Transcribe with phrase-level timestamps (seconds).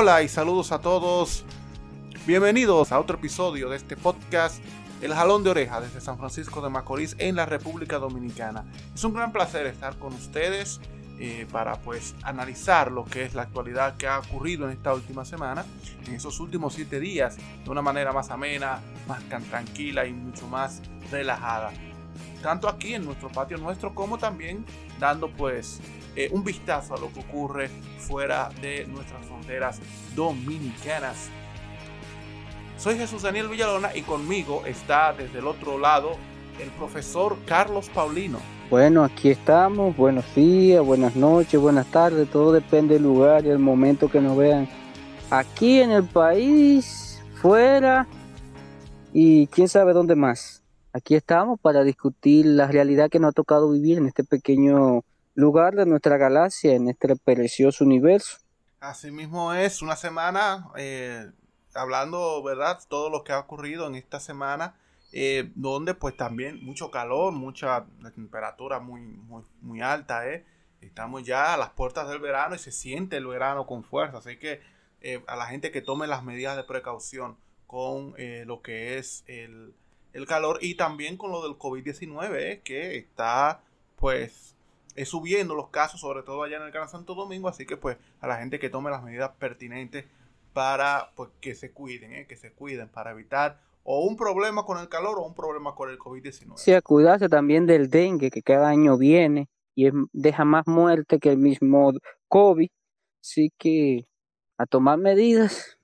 [0.00, 1.44] Hola y saludos a todos.
[2.24, 4.62] Bienvenidos a otro episodio de este podcast
[5.02, 8.64] El Jalón de Oreja desde San Francisco de Macorís en la República Dominicana.
[8.94, 10.80] Es un gran placer estar con ustedes
[11.18, 15.24] eh, para pues analizar lo que es la actualidad que ha ocurrido en esta última
[15.24, 15.66] semana,
[16.06, 20.80] en esos últimos siete días, de una manera más amena, más tranquila y mucho más
[21.10, 21.72] relajada.
[22.40, 24.64] Tanto aquí en nuestro patio nuestro como también
[25.00, 25.80] dando pues
[26.14, 27.68] eh, un vistazo a lo que ocurre
[27.98, 29.27] fuera de nuestras
[30.14, 31.30] dominicanas.
[32.76, 36.16] Soy Jesús Daniel Villalona y conmigo está desde el otro lado
[36.60, 38.38] el profesor Carlos Paulino.
[38.70, 39.96] Bueno, aquí estamos.
[39.96, 42.30] Buenos días, buenas noches, buenas tardes.
[42.30, 44.68] Todo depende del lugar y el momento que nos vean.
[45.30, 48.06] Aquí en el país, fuera
[49.12, 50.62] y quién sabe dónde más.
[50.92, 55.02] Aquí estamos para discutir la realidad que nos ha tocado vivir en este pequeño
[55.34, 58.38] lugar de nuestra galaxia, en este precioso universo.
[58.80, 61.30] Así mismo es, una semana eh,
[61.74, 62.80] hablando, ¿verdad?
[62.88, 64.74] Todo lo que ha ocurrido en esta semana
[65.12, 70.44] eh, donde pues también mucho calor, mucha temperatura muy, muy, muy alta, ¿eh?
[70.80, 74.36] Estamos ya a las puertas del verano y se siente el verano con fuerza, así
[74.38, 74.60] que
[75.00, 79.24] eh, a la gente que tome las medidas de precaución con eh, lo que es
[79.26, 79.74] el,
[80.12, 83.62] el, calor y también con lo del COVID-19, que está
[83.96, 84.47] pues
[85.06, 88.26] subiendo los casos, sobre todo allá en el Gran Santo Domingo, así que pues a
[88.26, 90.04] la gente que tome las medidas pertinentes
[90.52, 93.60] para pues, que se cuiden, que se cuiden para evitar
[93.90, 96.56] o un problema con el calor o un problema con el COVID-19.
[96.56, 101.30] Sí, a cuidarse también del dengue que cada año viene y deja más muerte que
[101.30, 101.92] el mismo
[102.28, 102.68] COVID.
[103.22, 104.06] Así que
[104.58, 105.78] a tomar medidas.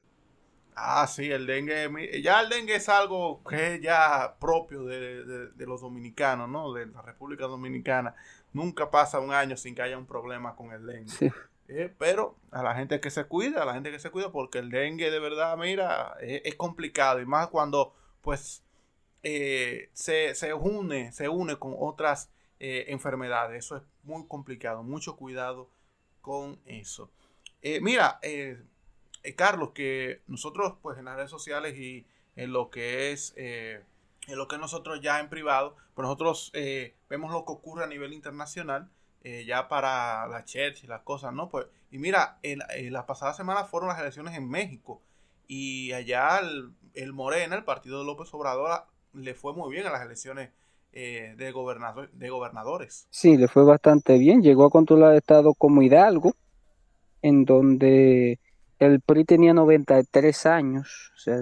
[0.77, 5.81] Ah, sí, el dengue, ya el dengue es algo que es ya propio de, los
[5.81, 6.73] dominicanos, ¿no?
[6.73, 8.17] De la República Dominicana.
[8.55, 11.11] Nunca pasa un año sin que haya un problema con el dengue.
[11.11, 11.31] Sí.
[11.69, 14.59] Eh, pero a la gente que se cuida, a la gente que se cuida, porque
[14.59, 17.21] el dengue de verdad, mira, es, complicado.
[17.21, 18.63] Y más cuando, pues,
[19.23, 23.65] eh, se, se, une, se une con otras eh, enfermedades.
[23.65, 24.83] Eso es muy complicado.
[24.83, 25.69] Mucho cuidado
[26.21, 27.11] con eso.
[27.81, 28.21] mira,
[29.37, 32.07] Carlos, que nosotros, pues, en las redes sociales y
[32.37, 33.35] en lo que es,
[34.27, 36.53] en lo que nosotros ya en privado, pues nosotros
[37.09, 38.89] vemos lo que ocurre a nivel internacional
[39.27, 41.49] eh, ya para la church y las cosas, ¿no?
[41.49, 42.61] Pues, y mira, en,
[42.93, 45.01] la pasada semana fueron las elecciones en México
[45.49, 46.41] y allá
[46.93, 48.85] el, Morena, el partido de López Obrador,
[49.15, 50.51] le fue muy bien a las elecciones
[50.93, 51.47] eh, de,
[52.13, 53.07] de gobernadores.
[53.09, 54.43] Sí, le fue bastante bien.
[54.43, 56.35] Llegó a controlar el estado como Hidalgo,
[57.23, 58.39] en donde
[58.79, 61.39] el PRI tenía 93 años, o sea,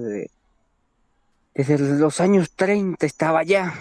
[1.55, 3.75] desde los años 30 estaba allá.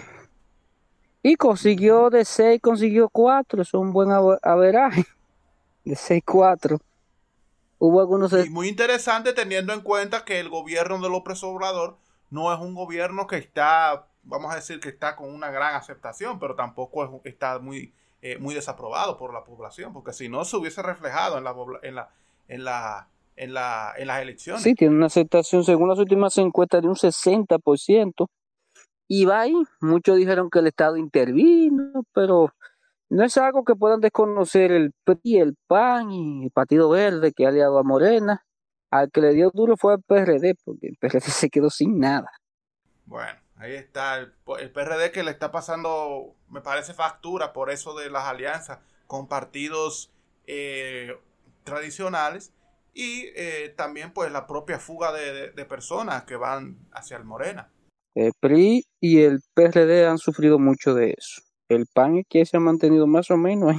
[1.22, 3.62] Y consiguió de 6, consiguió 4.
[3.62, 4.10] Eso es un buen
[4.42, 5.04] averaje.
[5.84, 6.80] De 6-4.
[7.78, 8.32] Hubo algunos.
[8.32, 11.96] Y muy interesante teniendo en cuenta que el gobierno de López Obrador
[12.30, 16.38] no es un gobierno que está, vamos a decir que está con una gran aceptación,
[16.38, 20.80] pero tampoco está muy, eh, muy desaprobado por la población, porque si no se hubiese
[20.82, 22.10] reflejado en la, en la,
[22.46, 24.62] en la, en la, en las elecciones.
[24.62, 28.28] Sí, tiene una aceptación según las últimas encuestas de un 60%.
[29.08, 32.50] Y va ahí, muchos dijeron que el Estado intervino, pero
[33.10, 37.44] no es algo que puedan desconocer el PRI, el PAN y el Partido Verde que
[37.44, 38.44] ha aliado a Morena.
[38.90, 42.30] Al que le dio duro fue el PRD, porque el PRD se quedó sin nada.
[43.04, 44.32] Bueno, ahí está el,
[44.70, 50.10] PRD que le está pasando, me parece, factura por eso de las alianzas con partidos
[50.46, 51.18] eh,
[51.64, 52.54] tradicionales
[52.92, 57.70] y eh, también pues la propia fuga de personas que van hacia el Morena.
[58.14, 61.42] El PRI y el PRD han sufrido mucho de eso.
[61.68, 63.74] El PAN es que se ha mantenido más o menos.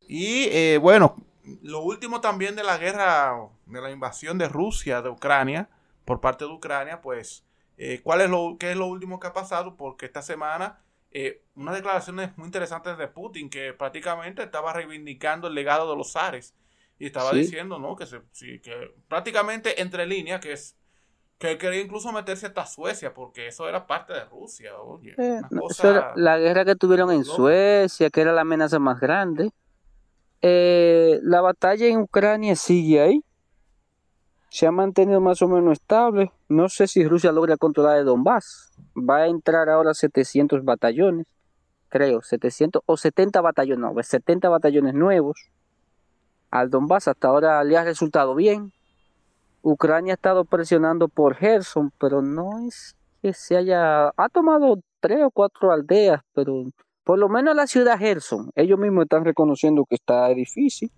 [0.00, 1.16] Y eh, bueno,
[1.62, 5.70] lo último también de la guerra, de la invasión de Rusia, de Ucrania,
[6.04, 7.46] por parte de Ucrania, pues,
[7.78, 9.76] eh, ¿cuál es lo, ¿qué es lo último que ha pasado?
[9.76, 15.54] Porque esta semana, eh, unas declaraciones muy interesantes de Putin, que prácticamente estaba reivindicando el
[15.54, 16.54] legado de los zares.
[17.00, 17.96] Y estaba diciendo, ¿no?
[17.96, 18.20] Que, se,
[18.60, 20.76] que prácticamente entre líneas, que es
[21.38, 24.78] que él quería incluso meterse hasta Suecia, porque eso era parte de Rusia.
[24.78, 25.40] Oye, eh,
[26.16, 29.50] la guerra que tuvieron en Suecia, que era la amenaza más grande.
[30.42, 33.24] Eh, la batalla en Ucrania sigue ahí.
[34.50, 36.30] Se ha mantenido más o menos estable.
[36.50, 38.72] No sé si Rusia logra controlar el Donbass.
[38.94, 41.26] Va a entrar ahora 700 batallones,
[41.88, 45.50] creo, 700 o 70 batallones, no, 70 batallones nuevos
[46.50, 47.08] al Donbass.
[47.08, 48.72] Hasta ahora le ha resultado bien
[49.62, 54.08] Ucrania ha estado presionando por Gerson, pero no es que se haya...
[54.16, 56.64] Ha tomado tres o cuatro aldeas, pero
[57.04, 60.90] por lo menos la ciudad Gerson, ellos mismos están reconociendo que está difícil.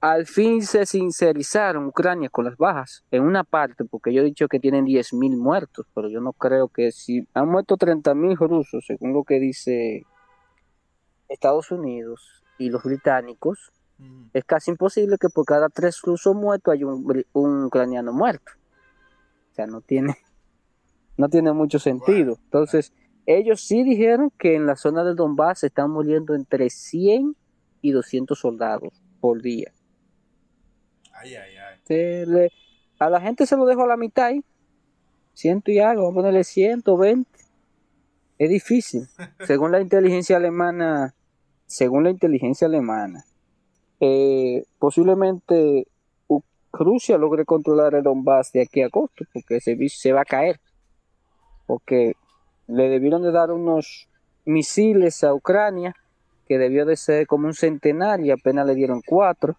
[0.00, 4.48] al fin se sincerizaron Ucrania con las bajas en una parte, porque yo he dicho
[4.48, 9.14] que tienen 10.000 muertos, pero yo no creo que si han muerto 30.000 rusos, según
[9.14, 10.04] lo que dice
[11.28, 13.72] Estados Unidos y los británicos,
[14.32, 18.52] es casi imposible que por cada tres rusos muertos haya un, un, ucraniano muerto.
[19.52, 20.16] O sea, no tiene,
[21.16, 22.38] no tiene mucho sentido.
[22.44, 22.92] Entonces,
[23.26, 27.36] ellos sí dijeron que en la zona de Donbass se están muriendo entre 100
[27.80, 29.72] y 200 soldados por día.
[31.12, 32.48] Ay, ay, ay.
[32.98, 34.44] a la gente se lo dejo a la mitad ahí.
[35.32, 37.30] Ciento y algo, vamos a ponerle 120.
[38.38, 39.06] Es difícil.
[39.46, 41.14] según la inteligencia alemana,
[41.66, 43.24] según la inteligencia alemana,
[44.06, 45.86] eh, posiblemente
[46.72, 50.60] Rusia logre controlar el Donbass de aquí a agosto, porque se, se va a caer.
[51.66, 52.14] Porque
[52.66, 54.08] le debieron de dar unos
[54.44, 55.94] misiles a Ucrania,
[56.46, 59.56] que debió de ser como un centenario, y apenas le dieron cuatro.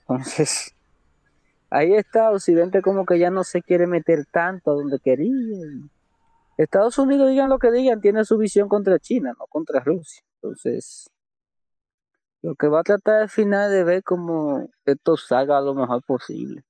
[0.00, 0.74] Entonces,
[1.70, 5.32] ahí está, Occidente como que ya no se quiere meter tanto a donde quería.
[6.56, 10.22] Estados Unidos, digan lo que digan, tiene su visión contra China, no contra Rusia.
[10.36, 11.10] Entonces,
[12.42, 16.62] lo que va a tratar al final de ver cómo esto salga lo mejor posible.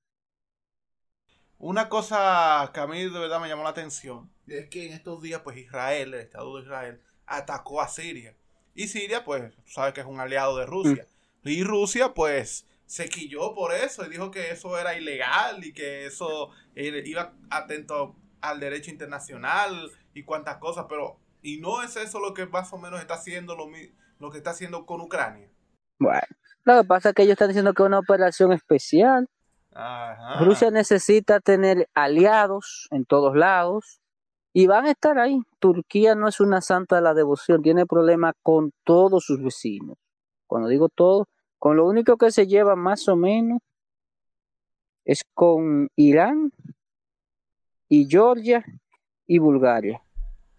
[1.57, 5.21] Una cosa que a mí de verdad me llamó la atención es que en estos
[5.21, 8.35] días, pues Israel, el Estado de Israel, atacó a Siria.
[8.73, 11.05] Y Siria, pues, sabe que es un aliado de Rusia.
[11.43, 11.49] Mm.
[11.49, 16.05] Y Rusia, pues, se quilló por eso y dijo que eso era ilegal y que
[16.05, 22.33] eso iba atento al derecho internacional y cuantas cosas, pero y no es eso lo
[22.33, 23.69] que más o menos está haciendo lo,
[24.19, 25.50] lo que está haciendo con Ucrania.
[26.01, 26.21] Bueno,
[26.63, 29.29] lo que pasa es que ellos están diciendo que es una operación especial.
[30.39, 34.01] Rusia necesita tener aliados en todos lados
[34.51, 35.39] y van a estar ahí.
[35.59, 39.95] Turquía no es una santa de la devoción, tiene problemas con todos sus vecinos.
[40.47, 41.27] Cuando digo todo,
[41.59, 43.59] con lo único que se lleva más o menos
[45.05, 46.51] es con Irán
[47.87, 48.65] y Georgia
[49.27, 50.01] y Bulgaria.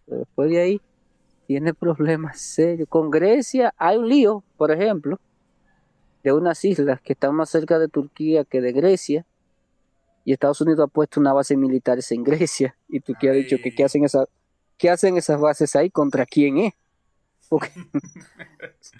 [0.06, 0.80] después de ahí
[1.48, 2.88] tiene problemas serios.
[2.88, 5.18] Con Grecia hay un lío, por ejemplo,
[6.22, 9.26] de unas islas que están más cerca de Turquía que de Grecia.
[10.24, 12.76] Y Estados Unidos ha puesto una base militar en Grecia.
[12.88, 14.26] Y Turquía ha dicho que qué hacen, esa,
[14.78, 16.74] qué hacen esas bases ahí, contra quién es.
[17.50, 17.58] o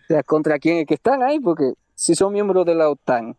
[0.09, 3.37] sea, contra quién es que están ahí, porque si son miembros de la OTAN,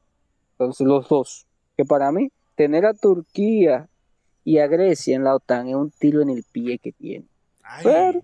[0.51, 1.45] entonces los dos,
[1.77, 3.89] que para mí tener a Turquía
[4.43, 7.27] y a Grecia en la OTAN es un tiro en el pie que tiene.
[7.83, 8.21] Pero,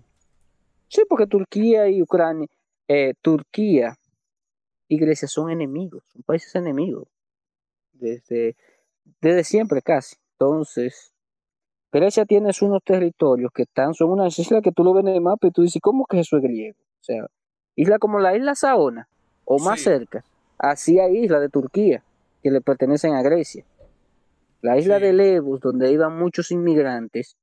[0.88, 2.48] sí, porque Turquía y Ucrania,
[2.88, 3.96] eh, Turquía
[4.90, 7.06] y Grecia son enemigos, son países enemigos,
[7.92, 8.56] desde,
[9.20, 10.16] desde siempre casi.
[10.32, 11.12] Entonces,
[11.92, 15.20] Grecia tiene unos territorios que están, son unas islas que tú lo ves en el
[15.20, 16.76] mapa y tú dices, ¿cómo que eso es griego?
[16.80, 17.24] O sea,
[17.76, 19.08] isla como la isla Saona,
[19.44, 20.24] o más cerca,
[20.58, 22.02] así hay islas de Turquía
[22.42, 23.64] que le pertenecen a Grecia.
[24.60, 27.36] La isla de Levos, donde iban muchos inmigrantes,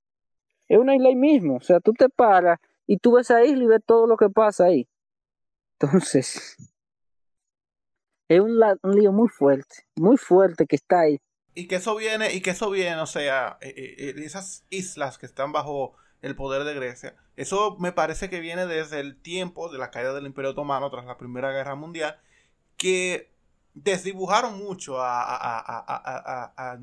[0.68, 1.56] es una isla ahí mismo.
[1.56, 4.30] O sea, tú te paras y tú ves esa isla y ves todo lo que
[4.30, 4.86] pasa ahí.
[5.80, 6.58] Entonces,
[8.28, 8.60] es un,
[8.96, 11.20] lío muy fuerte, muy fuerte que está ahí.
[11.54, 15.18] Y que eso viene, y que eso viene, o sea, eh, eh, eh, esas islas
[15.18, 17.16] que están bajo el poder de Grecia.
[17.36, 21.06] Eso me parece que viene desde el tiempo de la caída del Imperio Otomano tras
[21.06, 22.20] la Primera Guerra Mundial,
[22.76, 23.32] que
[23.74, 26.80] desdibujaron mucho al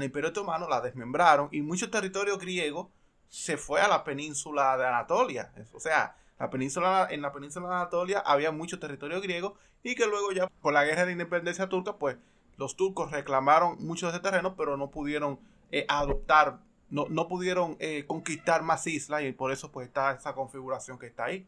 [0.00, 2.90] Imperio Otomano, la desmembraron y mucho territorio griego
[3.28, 5.52] se fue a la península de Anatolia.
[5.72, 10.06] O sea, la península, en la península de Anatolia había mucho territorio griego y que
[10.06, 12.16] luego ya por la guerra de independencia turca, pues
[12.56, 15.38] los turcos reclamaron mucho de ese terreno, pero no pudieron
[15.70, 16.58] eh, adoptar
[16.90, 21.06] no, no pudieron eh, conquistar más islas y por eso pues está esa configuración que
[21.06, 21.46] está ahí.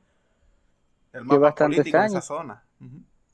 [1.12, 2.64] El mapa político en esa zona.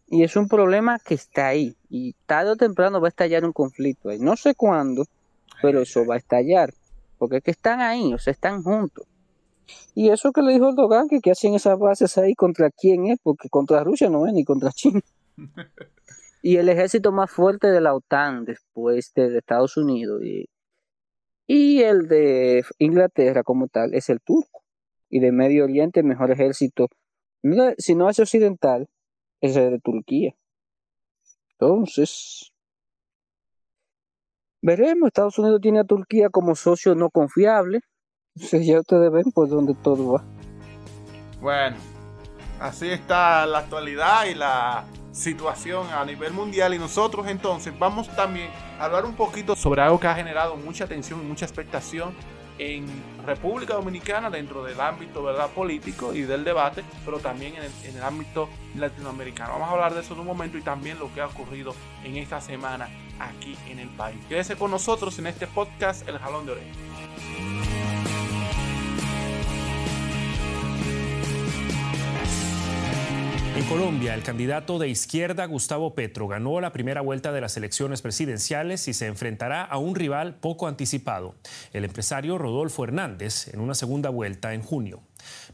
[0.09, 3.53] Y es un problema que está ahí y tarde o temprano va a estallar un
[3.53, 4.19] conflicto ahí.
[4.19, 5.07] No sé cuándo,
[5.63, 6.75] pero eso va a estallar.
[7.17, 9.07] Porque es que están ahí, o sea, están juntos.
[9.95, 13.19] Y eso que le dijo Erdogan, que, que hacen esas bases ahí contra quién es,
[13.23, 15.01] porque contra Rusia no es ni contra China.
[16.43, 20.47] y el ejército más fuerte de la OTAN después de Estados Unidos y
[21.47, 24.63] y el de Inglaterra como tal es el turco.
[25.11, 26.89] Y de Medio Oriente el mejor ejército,
[27.77, 28.89] si no es occidental,
[29.43, 30.35] es el de Turquía.
[31.53, 32.53] Entonces,
[34.63, 37.81] veremos, Estados Unidos tiene a Turquía como socio no confiable.
[38.35, 40.25] Entonces ya ustedes ven por dónde todo va.
[41.41, 41.77] Bueno,
[42.61, 48.49] así está la actualidad y la situación a nivel mundial y nosotros entonces vamos también
[48.79, 52.15] a hablar un poquito sobre algo que ha generado mucha atención y mucha expectación
[52.59, 52.87] en
[53.27, 55.51] República Dominicana dentro del ámbito ¿verdad?
[55.51, 59.55] político y del debate, pero también en el, ámbito latinoamericano.
[59.55, 61.75] Vamos a hablar de eso en un momento y también lo que ha ocurrido
[62.05, 64.19] en esta semana aquí en el país.
[64.29, 67.72] Quédese con nosotros en este podcast El Jalón de Oreja.
[73.63, 78.03] En Colombia, el candidato de izquierda Gustavo Petro ganó la primera vuelta de las elecciones
[78.03, 81.37] presidenciales y se enfrentará a un rival poco anticipado,
[81.73, 85.05] el empresario Rodolfo Hernández, en una segunda vuelta en junio.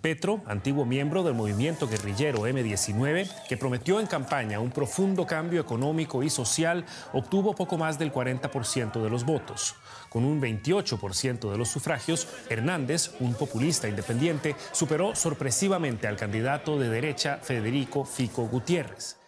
[0.00, 6.22] Petro, antiguo miembro del movimiento guerrillero M19, que prometió en campaña un profundo cambio económico
[6.22, 9.74] y social, obtuvo poco más del 40% de los votos.
[10.08, 16.88] Con un 28% de los sufragios, Hernández, un populista independiente, superó sorpresivamente al candidato de
[16.88, 19.18] derecha Federico Fico Gutiérrez.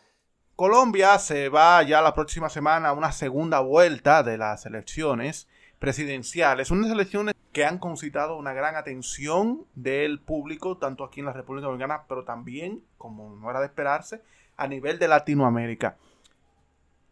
[0.56, 6.70] Colombia se va ya la próxima semana a una segunda vuelta de las elecciones presidenciales,
[6.70, 11.66] unas elecciones que han concitado una gran atención del público, tanto aquí en la República
[11.66, 14.22] Dominicana, pero también, como no era de esperarse,
[14.56, 15.96] a nivel de Latinoamérica.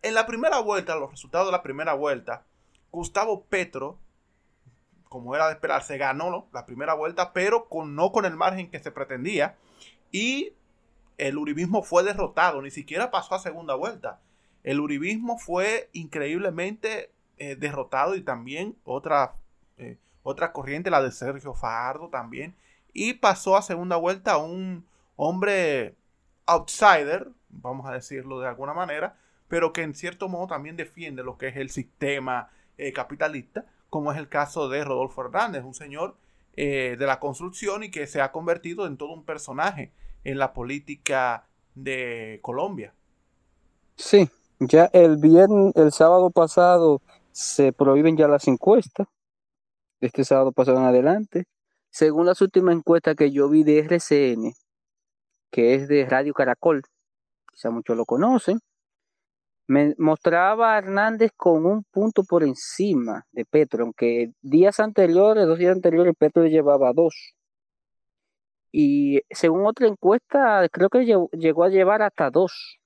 [0.03, 2.45] En la primera vuelta, los resultados de la primera vuelta,
[2.91, 3.99] Gustavo Petro,
[5.09, 8.81] como era de esperarse, ganó la primera vuelta, pero con, no con el margen que
[8.81, 9.57] se pretendía.
[10.11, 10.53] Y
[11.17, 14.21] el uribismo fue derrotado, ni siquiera pasó a segunda vuelta.
[14.63, 19.35] El uribismo fue increíblemente eh, derrotado y también otra,
[19.77, 22.55] eh, otra corriente, la de Sergio Fajardo también.
[22.93, 25.95] Y pasó a segunda vuelta un hombre
[26.47, 29.17] outsider, vamos a decirlo de alguna manera,
[29.49, 34.13] pero que en cierto modo también defiende lo que es el sistema eh, capitalista, como
[34.13, 36.17] es el caso de Rodolfo Hernández, un señor
[36.57, 39.93] de la construcción y que se ha convertido en todo un personaje
[40.25, 42.93] en la política de Colombia.
[43.95, 47.01] Sí, ya el viernes, el sábado pasado
[47.33, 49.07] se prohíben ya las encuestas.
[50.01, 51.45] Este sábado pasado en adelante.
[51.91, 54.55] Según las últimas encuestas que yo vi de RCN,
[55.51, 56.83] que es de Radio Caracol,
[57.53, 58.61] quizá muchos lo conocen,
[59.69, 65.59] me mostraba a Hernández con un punto por encima de Petro, aunque días anteriores, dos
[65.59, 67.35] días anteriores, Petro llevaba dos.
[68.73, 72.81] Y según otra encuesta, creo que llegó a llevar hasta dos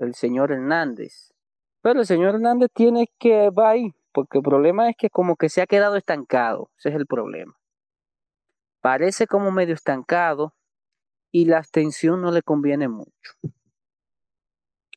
[0.00, 1.32] el señor Hernández.
[1.80, 5.48] Pero el señor Hernández tiene que va ahí, porque el problema es que como que
[5.48, 7.54] se ha quedado estancado, ese es el problema.
[8.80, 10.54] Parece como medio estancado
[11.30, 13.32] y la abstención no le conviene mucho.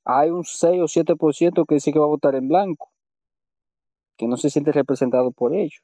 [0.09, 2.89] Hay un 6 o 7% que dice que va a votar en blanco,
[4.17, 5.79] que no se siente representado por ello.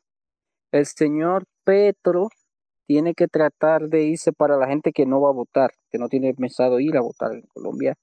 [0.72, 2.30] El señor Petro
[2.88, 6.08] tiene que tratar de irse para la gente que no va a votar, que no
[6.08, 7.96] tiene pensado ir a votar en Colombia.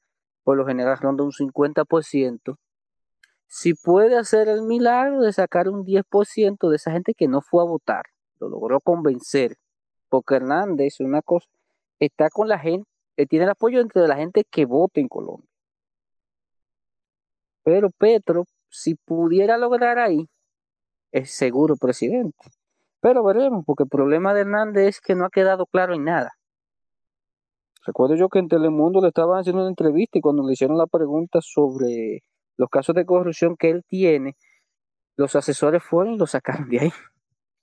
[0.44, 2.56] Por lo general ronda un 50%
[3.52, 7.64] si puede hacer el milagro de sacar un 10% de esa gente que no fue
[7.64, 8.04] a votar,
[8.38, 9.56] lo logró convencer,
[10.08, 11.48] porque Hernández, una cosa,
[11.98, 15.49] está con la gente, eh, tiene el apoyo entre la gente que vota en Colombia.
[17.62, 20.28] Pero Petro, si pudiera lograr ahí,
[21.12, 22.50] es seguro presidente.
[23.00, 26.32] Pero veremos, porque el problema de Hernández es que no ha quedado claro en nada.
[27.86, 30.86] Recuerdo yo que en Telemundo le estaban haciendo una entrevista y cuando le hicieron la
[30.86, 32.22] pregunta sobre
[32.58, 34.36] los casos de corrupción que él tiene,
[35.16, 36.92] los asesores fueron y lo sacaron de ahí.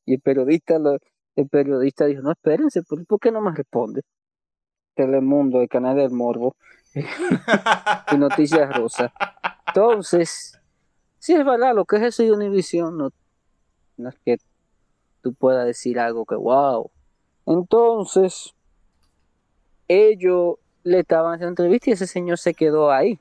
[0.06, 0.78] Y el periodista,
[1.36, 4.02] el periodista dijo, no, espérense, ¿por qué no me responde?
[4.96, 6.56] Telemundo, el canal del Morbo,
[8.12, 9.14] y Noticias Rosa.
[9.68, 10.60] Entonces,
[11.20, 13.10] si es verdad, lo que es eso de Univision, no,
[13.98, 14.38] no es que
[15.22, 16.90] tú puedas decir algo que wow.
[17.46, 18.54] Entonces,
[19.88, 23.20] ellos le estaban haciendo entrevista y ese señor se quedó ahí.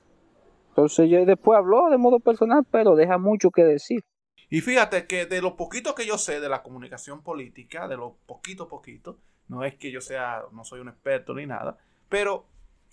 [0.68, 4.04] Entonces yo después habló de modo personal, pero deja mucho que decir.
[4.48, 8.18] Y fíjate que de lo poquito que yo sé de la comunicación política, de lo
[8.26, 9.18] poquito poquito,
[9.48, 11.78] no es que yo sea, no soy un experto ni nada,
[12.08, 12.46] pero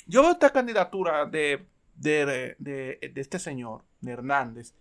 [0.08, 4.74] yo veo esta candidatura de, de, de, este señor, de Hernández,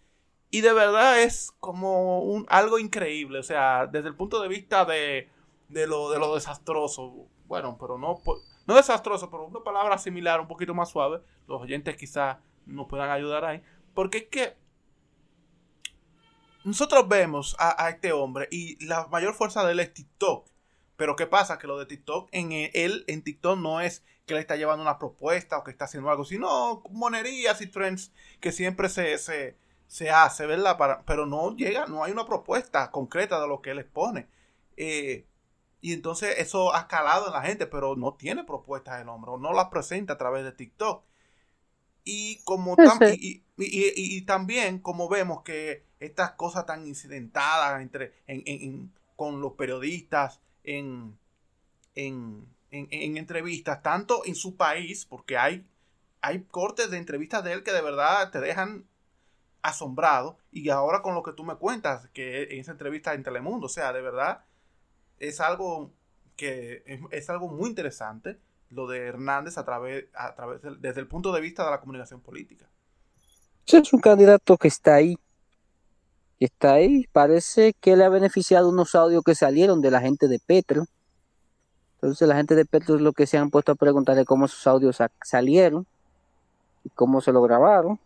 [0.51, 4.85] y de verdad es como un, algo increíble, o sea, desde el punto de vista
[4.85, 5.29] de,
[5.69, 8.21] de, lo, de lo desastroso, bueno, pero no,
[8.67, 13.11] no desastroso, pero una palabra similar, un poquito más suave, los oyentes quizás nos puedan
[13.11, 13.63] ayudar ahí.
[13.95, 14.57] Porque es que
[16.65, 20.47] nosotros vemos a, este hombre y la mayor fuerza de él es TikTok.
[21.03, 21.59] Pero ¿qué pasa?
[21.59, 25.01] Que lo de TikTok, en él, en TikTok no es que le está llevando una
[25.01, 30.47] propuesta o que está haciendo algo, sino monerías y trends que siempre se, se, hace,
[30.47, 30.79] ¿verdad?
[30.79, 34.29] Para, pero no llega, no hay una propuesta concreta de lo que él expone.
[34.77, 35.27] Eh,
[35.81, 39.39] y entonces eso ha calado en la gente, pero no tiene propuestas el hombre, o
[39.39, 41.03] no las presenta a través de TikTok.
[42.05, 42.77] Y como
[43.57, 51.19] y, también como vemos que estas cosas tan incidentadas entre en, con los periodistas en,
[51.95, 55.67] en, entrevistas, tanto en su país, porque hay,
[56.21, 58.87] hay cortes de entrevistas de él que de verdad te dejan
[59.63, 63.67] asombrado, y ahora con lo que tú me cuentas, que en esa entrevista en Telemundo,
[63.67, 64.45] o sea, de verdad
[65.19, 65.93] es algo
[66.37, 68.39] que es, algo muy interesante
[68.71, 72.21] lo de Hernández a través, a través desde el punto de vista de la comunicación
[72.21, 72.69] política.
[73.67, 75.17] Es un candidato que está ahí,
[76.45, 77.07] está ahí.
[77.13, 80.87] Parece que le ha beneficiado unos audios que salieron de la gente de Petro.
[81.95, 84.67] Entonces la gente de Petro es lo que se han puesto a preguntarle cómo esos
[84.67, 85.87] audios salieron
[86.85, 87.99] y cómo se lo grabaron.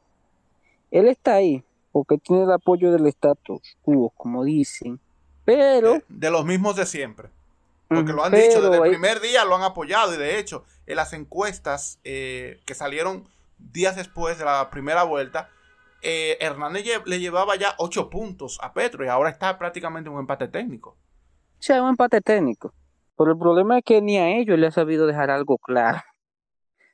[0.91, 5.01] Él está ahí porque tiene el apoyo del status quo, como dicen.
[5.47, 6.03] Pero...
[6.09, 7.31] De, los mismos de siempre.
[7.89, 10.97] Porque lo han dicho, desde el primer día lo han apoyado y de hecho en
[10.97, 13.27] las encuestas eh, que salieron
[13.59, 15.49] días después de la primera vuelta,
[16.09, 20.47] eh, Hernández le llevaba ya ocho puntos a Petro y ahora está prácticamente un empate
[20.47, 20.97] técnico.
[21.59, 22.73] Sí, un empate técnico.
[23.19, 26.01] Pero el problema es que ni a ellos le ha sabido dejar algo claro.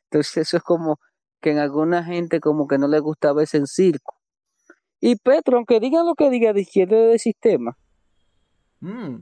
[0.04, 0.98] Entonces eso es como
[1.42, 4.14] que en alguna gente como que no le gusta verse en circo.
[4.98, 7.76] Y Petro, aunque digan lo que diga de izquierda del sistema,
[8.80, 9.16] mm.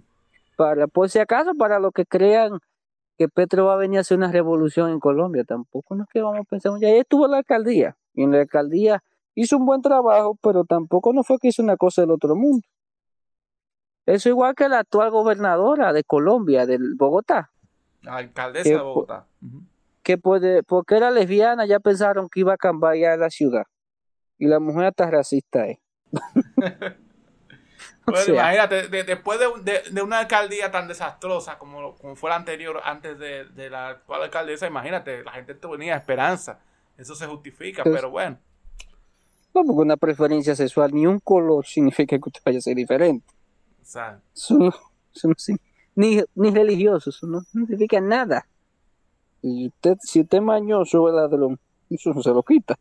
[0.56, 2.60] para, por si acaso, para los que crean
[3.18, 6.22] que Petro va a venir a hacer una revolución en Colombia, tampoco no es que
[6.22, 9.02] vamos a pensar, ya estuvo en la alcaldía, y en la alcaldía
[9.34, 12.66] hizo un buen trabajo, pero tampoco no fue que hizo una cosa del otro mundo.
[14.06, 17.50] Eso igual que la actual gobernadora de Colombia, del Bogotá.
[18.02, 19.26] La alcaldesa de Bogotá.
[20.02, 23.64] Que puede, porque era lesbiana, ya pensaron que iba a cambiar la ciudad.
[24.38, 25.78] Y la mujer hasta racista es.
[28.06, 33.70] Bueno, imagínate, después de, una alcaldía tan desastrosa como, como fue la anterior, antes de,
[33.70, 36.60] la actual alcaldesa, imagínate, la gente tenía esperanza.
[36.96, 38.38] Eso se justifica, pero bueno.
[39.54, 43.26] No, porque una preferencia sexual ni un color significa que usted vaya a ser diferente.
[43.80, 44.22] Exacto.
[45.94, 48.46] ni, ni religioso, eso no significa nada.
[49.42, 51.08] Y usted, si usted es mañoso
[51.88, 52.78] eso no se lo quita.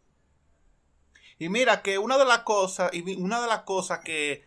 [1.39, 4.43] Y mira que una de las cosas, y una de las cosas que,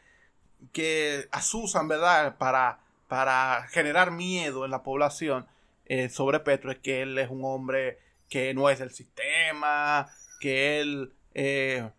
[0.73, 2.37] que asusan, ¿verdad?
[2.37, 5.47] Para, para generar miedo en la población
[5.87, 10.07] eh, sobre Petro es que él es un hombre que no es del sistema,
[10.39, 11.91] que él eh,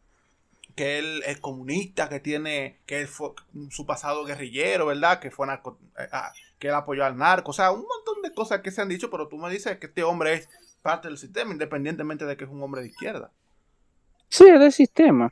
[0.76, 3.30] que él es comunista, que tiene, que fue
[3.70, 5.20] su pasado guerrillero, ¿verdad?
[5.20, 8.34] Que fue narco, eh, ah, que él apoyó al narco, o sea, un montón de
[8.34, 10.50] cosas que se han dicho, pero tú me dices que este hombre es
[10.82, 13.32] parte del sistema, independientemente de que es un hombre de izquierda.
[14.30, 15.32] Sí, es del sistema.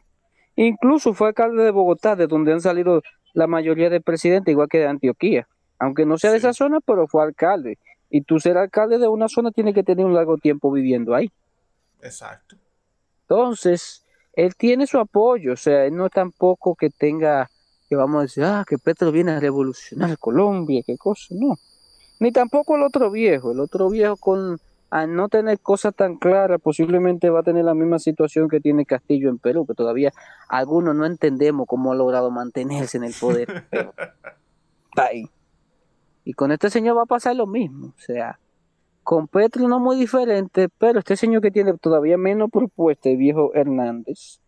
[0.55, 3.01] Incluso fue alcalde de Bogotá, de donde han salido
[3.33, 5.47] la mayoría de presidentes, igual que de Antioquía.
[5.79, 7.79] Aunque no sea de esa zona, pero fue alcalde.
[8.09, 11.31] Y tú ser alcalde de una zona tiene que tener un largo tiempo viviendo ahí.
[12.01, 12.57] Exacto.
[13.23, 14.00] Entonces,
[14.33, 17.49] él tiene su apoyo, o sea, él no es tampoco que tenga,
[17.89, 21.57] que vamos a decir, ah, que Petro viene a revolucionar Colombia, qué cosa, no.
[22.19, 26.61] Ni tampoco el otro viejo, el otro viejo con, al no tener cosas tan claras,
[26.61, 30.13] posiblemente va a tener la misma situación que tiene Castillo en Perú, que todavía
[30.47, 33.65] algunos no entendemos cómo ha logrado mantenerse en el poder.
[33.69, 33.93] Pero,
[34.97, 35.29] ahí.
[36.23, 38.37] Y con este señor va a pasar lo mismo, o sea,
[39.03, 43.51] con Petro no muy diferente, pero este señor que tiene todavía menos propuesta, el viejo
[43.53, 44.39] Hernández,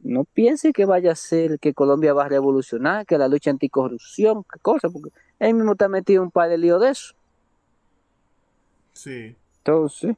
[0.00, 4.44] no piense que vaya a ser que Colombia va a revolucionar, que la lucha anticorrupción,
[4.44, 7.14] qué cosa, porque él mismo está metido un par de lío de eso.
[8.92, 9.36] Sí.
[9.58, 10.16] Entonces,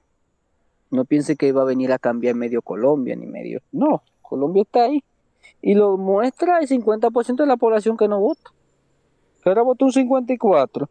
[0.90, 3.60] no piense que iba a venir a cambiar medio Colombia ni medio.
[3.72, 5.02] No, Colombia está ahí.
[5.60, 8.52] Y lo muestra el 50% de la población que no vota.
[9.42, 10.88] Que ahora votó un 54%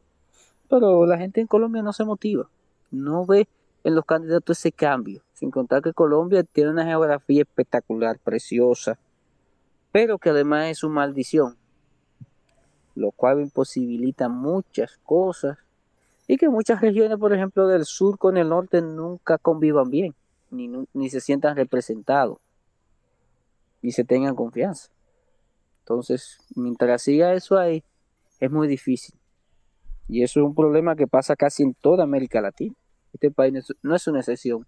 [0.72, 2.50] pero la gente en Colombia no se motiva,
[2.92, 3.46] no ve
[3.84, 8.98] en los candidatos ese cambio, sin contar que Colombia tiene una geografía espectacular, preciosa,
[9.92, 11.58] pero que además es su maldición,
[12.96, 15.58] lo cual imposibilita muchas cosas
[16.26, 20.16] y que muchas regiones, por ejemplo, del sur con el norte nunca convivan bien,
[20.52, 22.38] ni, ni se sientan representados,
[23.82, 24.90] ni se tengan confianza.
[25.80, 27.84] Entonces, mientras siga eso ahí,
[28.40, 29.21] es muy difícil.
[30.12, 32.76] Y eso es un problema que pasa casi en toda América Latina.
[33.14, 34.68] Este país no es una excepción.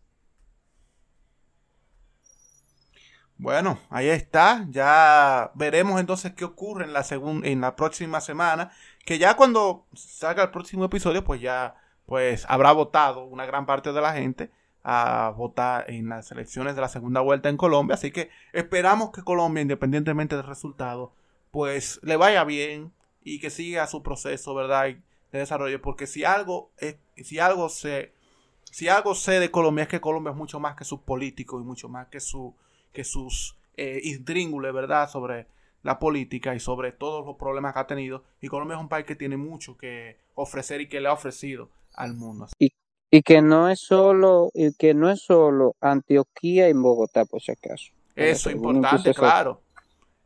[3.37, 4.65] Bueno, ahí está.
[4.69, 8.71] Ya veremos entonces qué ocurre en la en la próxima semana.
[9.05, 11.75] Que ya cuando salga el próximo episodio, pues ya
[12.05, 14.49] pues habrá votado una gran parte de la gente
[14.81, 17.95] a votar en las elecciones de la segunda vuelta en Colombia.
[17.95, 21.11] Así que esperamos que Colombia, independientemente del resultado,
[21.51, 22.93] pues le vaya bien
[23.25, 24.95] y que siga su proceso, ¿verdad?
[25.33, 28.13] De desarrollo, porque si algo, es, si algo se,
[28.63, 31.65] si algo sé de Colombia es que Colombia es mucho más que sus políticos y
[31.65, 32.55] mucho más que su,
[32.93, 34.01] que sus eh,
[34.73, 35.09] ¿verdad?
[35.09, 35.47] Sobre,
[35.83, 38.23] la política y sobre todos los problemas que ha tenido.
[38.41, 41.69] Y Colombia es un país que tiene mucho que ofrecer y que le ha ofrecido
[41.93, 42.47] al mundo.
[42.57, 42.73] Y,
[43.11, 47.51] y que no es solo, y que no es solo Antioquía y Bogotá, por si
[47.51, 47.91] acaso.
[48.15, 49.61] Eso es importante, claro.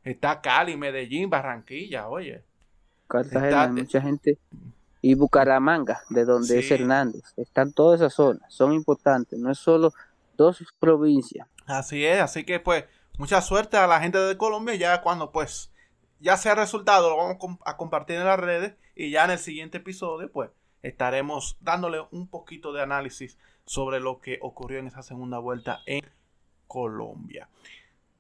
[0.04, 2.44] Está Cali, Medellín, Barranquilla, oye.
[3.08, 4.38] Cartagena, mucha gente.
[5.02, 7.24] Y Bucaramanga, de donde es Hernández.
[7.38, 9.40] Están todas esas zonas, son importantes.
[9.40, 9.94] No es solo
[10.36, 11.48] dos provincias.
[11.66, 12.86] Así es, así que pues
[13.18, 14.76] mucha suerte a la gente de Colombia.
[14.76, 15.72] Ya cuando pues
[16.20, 18.74] ya sea resultado, lo vamos a compartir en las redes.
[18.96, 20.50] Y ya en el siguiente episodio, pues
[20.82, 26.02] estaremos dándole un poquito de análisis sobre lo que ocurrió en esa segunda vuelta en
[26.68, 27.50] Colombia.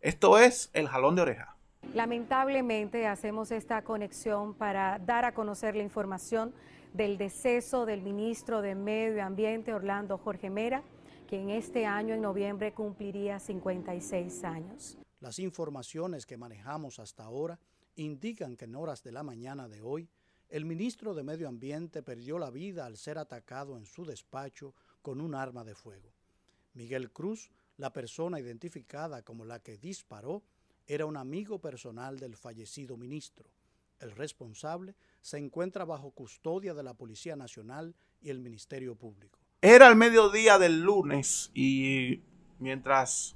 [0.01, 1.56] Esto es el jalón de oreja.
[1.93, 6.53] Lamentablemente hacemos esta conexión para dar a conocer la información
[6.93, 10.83] del deceso del ministro de Medio Ambiente, Orlando Jorge Mera,
[11.27, 14.97] que en este año, en noviembre, cumpliría 56 años.
[15.19, 17.59] Las informaciones que manejamos hasta ahora
[17.95, 20.09] indican que en horas de la mañana de hoy,
[20.49, 25.19] el ministro de Medio Ambiente perdió la vida al ser atacado en su despacho con
[25.19, 26.13] un arma de fuego.
[26.73, 30.43] Miguel Cruz, la persona identificada como la que disparó,
[30.87, 33.49] era un amigo personal del fallecido ministro.
[33.99, 39.39] El responsable se encuentra bajo custodia de la Policía Nacional y el Ministerio Público.
[39.61, 42.21] Era el mediodía del lunes y
[42.59, 43.35] mientras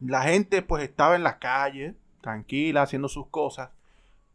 [0.00, 3.70] la gente pues estaba en la calle, tranquila, haciendo sus cosas,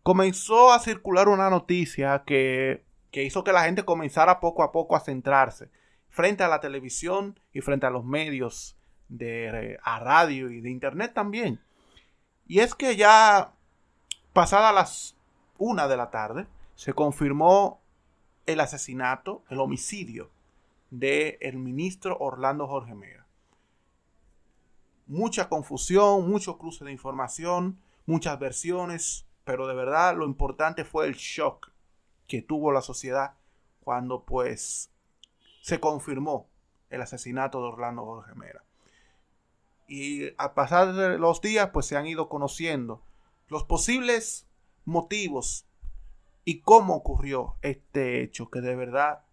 [0.04, 4.96] comenzó a circular una noticia que, que hizo que la gente comenzara poco a poco
[4.96, 5.70] a centrarse
[6.10, 11.14] frente a la televisión y frente a los medios de a radio y de internet
[11.14, 11.60] también.
[12.46, 13.54] Y es que ya
[14.34, 15.16] pasadas las
[15.58, 17.82] una de la tarde se confirmó
[18.46, 20.30] el asesinato, el homicidio
[20.90, 23.26] del el ministro Orlando Jorge Mera.
[25.08, 31.16] Mucha confusión, mucho cruce de información, muchas versiones, pero de verdad lo importante fue el
[31.16, 31.72] shock
[32.28, 33.36] que tuvo la sociedad
[33.82, 34.92] cuando pues
[35.62, 36.48] se confirmó
[36.90, 38.63] el asesinato de Orlando Jorge Mera.
[39.88, 43.02] Y a pasar de los días, pues se han ido conociendo
[43.50, 44.48] los posibles
[44.86, 45.68] motivos
[46.46, 49.24] y cómo ocurrió este hecho que de verdad,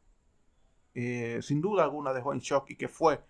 [0.94, 3.20] eh, sin duda alguna, dejó en shock y que fue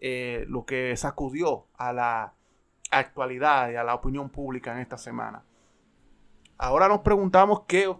[0.00, 2.34] eh, lo que sacudió a la
[2.90, 5.44] actualidad y a la opinión pública en esta semana.
[6.58, 7.92] Ahora nos preguntamos qué,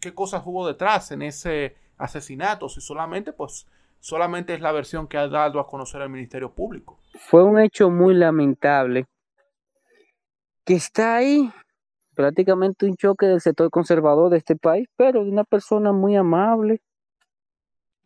[0.00, 3.66] qué cosas hubo detrás en ese asesinato, si solamente pues
[4.06, 7.00] solamente es la versión que ha dado a conocer el Ministerio Público.
[7.18, 9.06] Fue un hecho muy lamentable
[10.64, 11.52] que está ahí,
[12.14, 16.80] prácticamente un choque del sector conservador de este país, pero de una persona muy amable,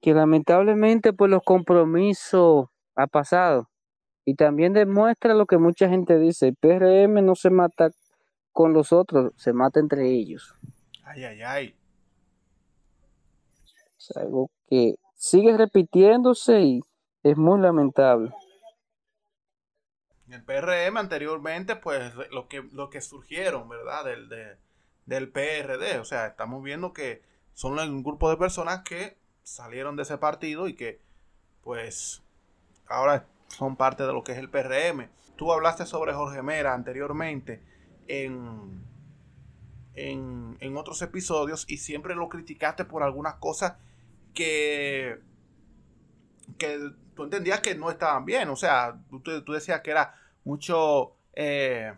[0.01, 3.69] que lamentablemente pues los compromisos ha pasado.
[4.25, 7.91] Y también demuestra lo que mucha gente dice, el PRM no se mata
[8.53, 10.57] con los otros, se mata entre ellos.
[11.05, 11.75] Ay, ay, ay.
[13.99, 16.81] Es algo que sigue repitiéndose y
[17.23, 18.33] es muy lamentable.
[20.31, 24.05] El PRM anteriormente, pues lo que, lo que surgieron, ¿verdad?
[24.07, 24.29] Del,
[25.05, 25.99] del PRD.
[25.99, 30.69] O sea, estamos viendo que son un grupo de personas que salieron de ese partido
[30.69, 31.03] y que,
[31.63, 32.23] pues,
[32.89, 35.11] ahora son parte de lo que es el PRM.
[35.37, 37.63] Tú hablaste sobre Jorge Mera anteriormente
[38.09, 38.85] en,
[39.93, 43.75] en, en otros episodios y siempre lo criticaste por algunas cosas
[44.35, 45.21] que,
[46.59, 48.49] que tú entendías que no estaban bien.
[48.49, 50.15] O sea, tú, decías que era
[50.45, 51.95] mucho, eh,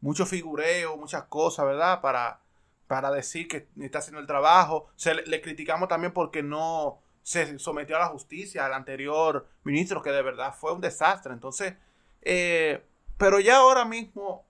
[0.00, 2.00] mucho figureo, muchas cosas, ¿verdad?
[2.00, 2.40] Para,
[2.86, 4.88] para decir que está haciendo el trabajo.
[4.96, 10.10] Se le, criticamos también porque no se sometió a la justicia al anterior ministro, que
[10.10, 11.32] de verdad fue un desastre.
[11.32, 11.74] Entonces,
[12.22, 12.82] eh,
[13.18, 14.46] pero ya ahora mismo,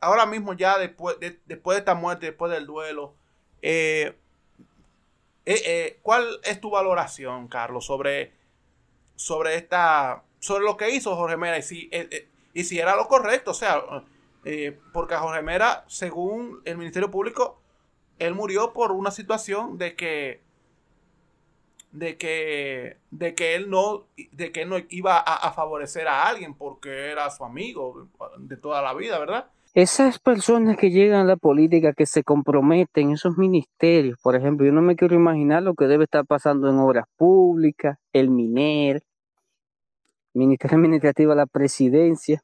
[0.00, 3.14] ahora mismo ya después de, después de esta muerte, después del duelo,
[3.60, 4.16] eh,
[5.46, 8.32] eh, eh, ¿Cuál es tu valoración, Carlos, sobre,
[9.14, 13.06] sobre esta, sobre lo que hizo Jorge Mera y si, eh, y si era lo
[13.06, 13.52] correcto?
[13.52, 13.80] O sea,
[14.92, 17.60] porque a Jorge Mera, según el Ministerio Público,
[18.18, 20.44] él murió por una situación de que
[21.92, 26.54] de que de que él no de que no iba a, a, favorecer a alguien
[26.54, 29.50] porque era su amigo de toda la vida, ¿verdad?
[29.76, 34.72] Esas personas que llegan a la política, que se comprometen, esos ministerios, por ejemplo, yo
[34.72, 39.02] no me quiero imaginar lo que debe estar pasando en obras públicas, el MINER,
[40.32, 42.42] Ministerio Administrativo de la Presidencia,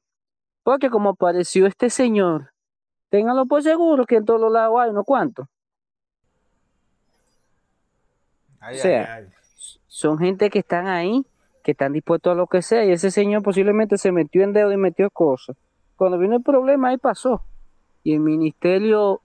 [0.63, 2.51] porque como apareció este señor,
[3.09, 5.49] ténganlo por seguro que en todos los lados hay uno cuanto.
[8.61, 9.27] o sea,
[9.87, 11.25] son gente que están ahí,
[11.65, 14.71] que están dispuestos a lo que sea, y ese señor posiblemente se metió en dedo
[14.71, 15.57] y metió cosas
[16.03, 17.45] cuando vino el problema, ahí pasó.
[18.03, 19.21] y el ministerio,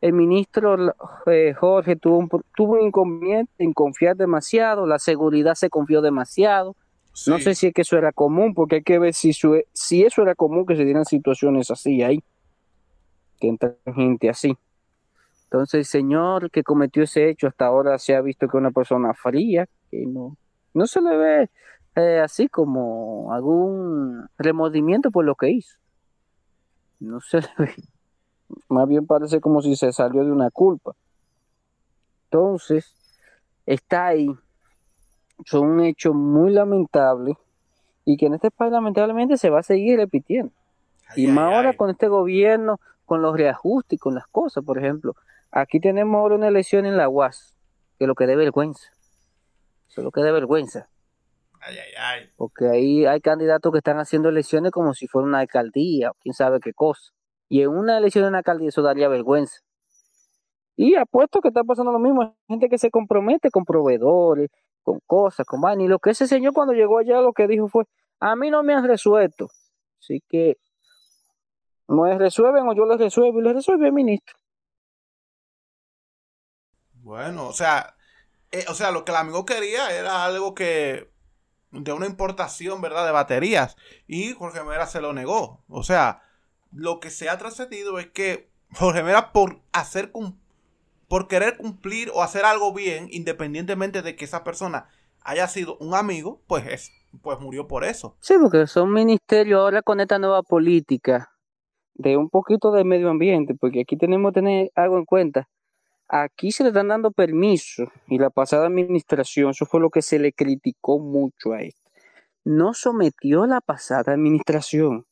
[0.00, 0.94] el ministro
[1.26, 6.76] eh, Jorge tuvo un, tuvo un inconveniente en confiar demasiado, la seguridad se confió demasiado.
[7.26, 10.22] No sé si es que eso era común, porque hay que ver si, si eso
[10.22, 12.24] era común que se dieran situaciones así ahí,
[13.38, 14.56] que entra gente así.
[15.42, 18.70] Entonces el señor que cometió ese hecho hasta ahora se ha visto que es una
[18.70, 20.38] persona fría, que no,
[20.72, 21.50] no se le ve
[21.96, 25.83] eh, así como algún remordimiento por lo que hizo.
[27.00, 27.74] No se le ve.
[28.68, 30.94] Más bien parece como si se salió de una culpa.
[32.24, 32.94] Entonces,
[33.66, 34.28] está ahí.
[35.44, 37.36] Son un hecho muy lamentable
[38.04, 40.52] y que en este país lamentablemente se va a seguir repitiendo.
[41.16, 45.16] y más ahora con este gobierno, con los reajustes y con las cosas, por ejemplo.
[45.50, 47.54] Aquí tenemos ahora una elección en la UAS,
[47.98, 48.88] que lo que dé vergüenza.
[49.88, 50.88] Eso es lo que dé vergüenza.
[51.66, 52.30] Ay, ay, ay.
[52.36, 56.34] Porque ahí hay candidatos que están haciendo elecciones como si fuera una alcaldía o quién
[56.34, 57.12] sabe qué cosa.
[57.48, 59.60] Y en una elección de una alcaldía eso daría vergüenza.
[60.76, 62.22] Y apuesto que está pasando lo mismo.
[62.22, 64.50] Hay gente que se compromete con proveedores,
[64.82, 65.84] con cosas, con vaina.
[65.84, 67.84] Y lo que ese señor cuando llegó allá lo que dijo fue,
[68.20, 69.48] a mí no me han resuelto.
[70.00, 70.58] Así que
[71.88, 74.36] me resuelven o yo les resuelvo y les resuelve el ministro.
[76.92, 77.94] Bueno, o sea,
[78.50, 81.13] eh, o sea, lo que el amigo quería era algo que
[81.82, 83.06] de una importación, ¿verdad?
[83.06, 83.76] De baterías.
[84.06, 85.62] Y Jorge Mera se lo negó.
[85.68, 86.22] O sea,
[86.72, 90.12] lo que se ha trascendido es que Jorge Mera por hacer
[91.08, 94.88] por querer cumplir o hacer algo bien, independientemente de que esa persona
[95.20, 98.16] haya sido un amigo, pues es, pues murió por eso.
[98.20, 101.30] Sí, porque son ministerios ahora con esta nueva política
[101.94, 105.48] de un poquito de medio ambiente, porque aquí tenemos que tener algo en cuenta.
[106.08, 110.18] Aquí se le están dando permiso y la pasada administración, eso fue lo que se
[110.18, 111.90] le criticó mucho a esto,
[112.44, 115.06] no sometió la pasada administración.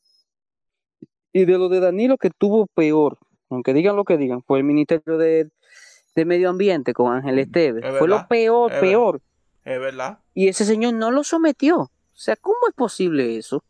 [1.31, 3.17] Y de lo de Danilo que tuvo peor,
[3.49, 5.49] aunque digan lo que digan, fue el Ministerio de,
[6.15, 7.83] Medio Ambiente con Ángel Esteves.
[7.97, 9.19] Fue lo peor, peor.
[9.65, 10.19] Es verdad.
[10.35, 11.77] Y ese señor no lo sometió.
[11.79, 13.63] O sea, ¿cómo es posible eso?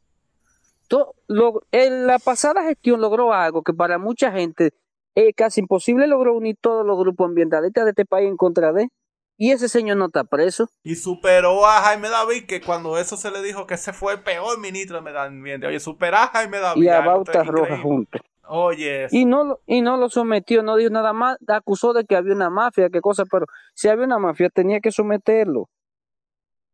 [1.72, 4.74] en la pasada gestión logró algo que para mucha gente
[5.16, 8.90] es casi imposible, logró unir todos los grupos ambientalistas de este país en contra de.
[9.36, 10.70] Y ese señor no está preso.
[10.84, 14.22] Y superó a Jaime David, que cuando eso se le dijo que ese fue el
[14.22, 15.68] peor ministro de medio ambiente.
[15.68, 16.84] Oye, superó a Jaime David.
[16.84, 18.22] Y a Bauta Roja juntos.
[18.48, 19.08] Oye.
[19.10, 22.50] Y no, y no lo sometió, no dijo nada más, acusó de que había una
[22.50, 25.70] mafia, qué cosa, pero si había una mafia tenía que someterlo.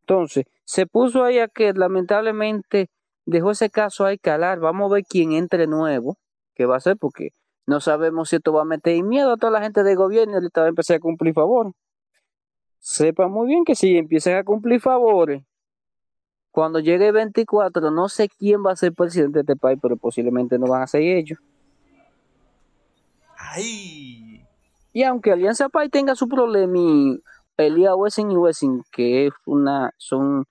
[0.02, 2.90] Entonces, se puso ahí a que lamentablemente
[3.26, 4.60] dejó ese caso ahí calar.
[4.60, 6.18] Vamos a ver quién entre nuevo,
[6.56, 7.30] qué va a ser, porque
[7.70, 10.36] no sabemos si esto va a meter miedo a toda la gente del gobierno y
[10.36, 11.74] ahorita va a empezar a cumplir favores.
[12.80, 15.44] Sepa muy bien que si empiezan a cumplir favores,
[16.50, 19.98] cuando llegue el 24, no sé quién va a ser presidente de este país, pero
[19.98, 21.38] posiblemente no van a ser ellos.
[23.38, 24.44] ¡Ay!
[24.92, 27.22] Y aunque Alianza País tenga su problema y
[27.56, 30.46] Elia Wessing y Wessing, que es una, son,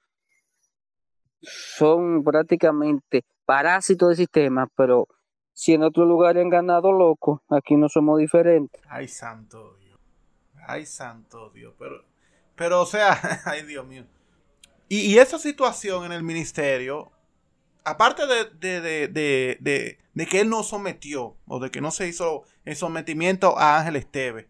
[1.41, 5.09] son prácticamente parásitos del sistema, pero
[5.59, 8.81] si en otro lugar han ganado loco, aquí no somos diferentes.
[8.88, 9.99] Ay, santo Dios.
[10.68, 11.75] Ay, santo Dios.
[11.77, 12.05] Pero,
[12.55, 14.07] pero o sea, ay, Dios mío.
[14.88, 17.11] Y, esa situación en el ministerio,
[17.83, 19.99] aparte de,
[20.31, 24.49] que él no sometió, o de que no se hizo el sometimiento a Ángel Esteve,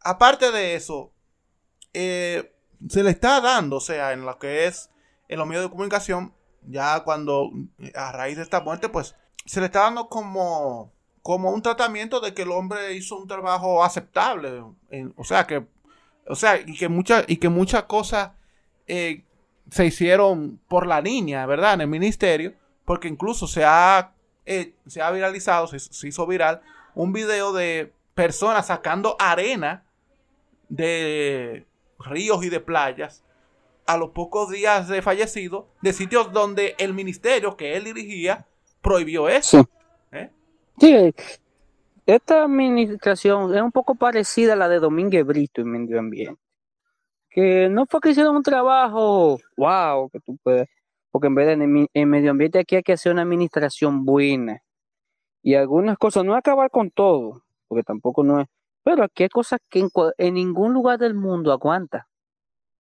[0.00, 1.12] aparte de eso,
[1.92, 2.52] eh,
[2.88, 4.90] se le está dando, o sea, en lo que es
[5.28, 7.52] en los medios de comunicación, ya cuando
[7.94, 9.14] a raíz de esta muerte, pues
[9.46, 13.82] se le está dando como, como un tratamiento de que el hombre hizo un trabajo
[13.82, 14.62] aceptable.
[15.16, 15.64] o sea, que,
[16.26, 18.32] o sea, y que, muchas y que muchas cosas
[18.86, 19.24] eh,
[19.70, 21.74] se hicieron por la niña, ¿verdad?
[21.74, 22.54] En el ministerio,
[22.84, 24.12] porque incluso se ha,
[24.44, 26.62] eh, se ha viralizado, se, hizo viral
[26.94, 29.84] un video de personas sacando arena
[30.68, 31.66] de
[31.98, 33.22] ríos y de playas
[33.86, 38.46] a los pocos días de fallecido, de sitios donde el ministerio que él dirigía
[38.86, 39.68] prohibió eso.
[40.12, 40.30] ¿Eh?
[40.78, 41.14] Sí.
[42.06, 46.40] Esta administración es un poco parecida a la de Domínguez Brito en medio ambiente.
[47.28, 50.68] Que no fue que hicieron un trabajo, wow, que tú puedes,
[51.10, 54.62] porque en vez de en, medio ambiente aquí hay que hacer una administración buena.
[55.42, 58.46] Y algunas cosas, no acabar con todo, porque tampoco no es,
[58.84, 62.06] pero aquí hay cosas que en, en ningún lugar del mundo aguanta.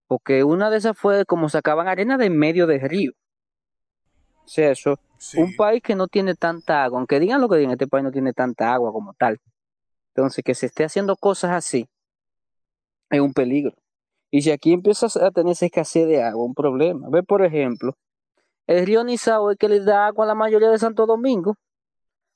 [0.06, 3.12] Porque una de esas fue como sacaban arena de en medio del río.
[4.44, 5.00] O sea, eso,
[5.36, 8.12] un país que no tiene tanta agua, aunque digan lo que digan, este país no
[8.12, 9.40] tiene tanta agua como tal.
[10.14, 11.88] Entonces, que se esté haciendo cosas así
[13.10, 13.74] es un peligro.
[14.30, 17.08] Y si aquí empiezas a tener escasez de agua, un problema.
[17.08, 17.96] Ve, por ejemplo,
[18.66, 21.56] el río Nizao es que le da agua a la mayoría de Santo Domingo.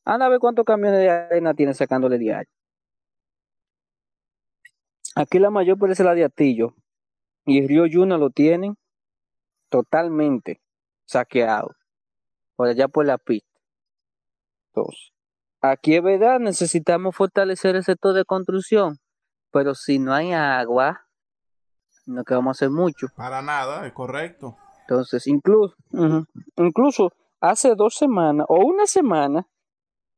[0.05, 2.51] Anda a ver cuántos camiones de arena tiene sacándole diario.
[5.15, 6.75] Aquí la mayor parece la de Atillo.
[7.45, 8.77] Y el río Yuna lo tienen
[9.69, 10.61] totalmente
[11.07, 11.78] saqueado.
[12.59, 13.61] Por allá por la pista.
[14.75, 15.13] Entonces,
[15.61, 18.99] aquí es verdad, necesitamos fortalecer el sector de construcción.
[19.53, 21.07] Pero si no hay agua,
[22.05, 23.07] no que vamos a hacer mucho.
[23.15, 24.57] Para nada, es correcto.
[24.81, 25.77] Entonces, incluso,
[26.57, 29.47] incluso hace dos semanas o una semana,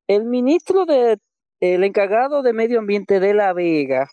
[0.07, 1.19] el ministro de,
[1.61, 4.09] el encargado de medio ambiente de La Vega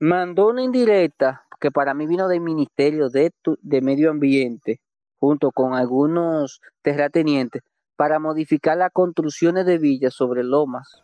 [0.00, 4.80] mandó una indirecta que para mí vino del Ministerio de, de Medio Ambiente
[5.22, 7.62] junto con algunos terratenientes
[7.94, 11.00] para modificar las construcciones de villas sobre lomas.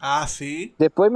[0.00, 0.74] Ah, sí.
[0.78, 1.12] Después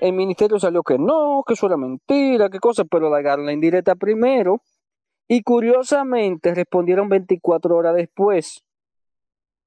[0.00, 3.94] el ministerio salió que no, que eso era mentira, qué cosa, pero la la indirecta
[3.94, 4.62] primero
[5.28, 8.64] y curiosamente respondieron 24 horas después.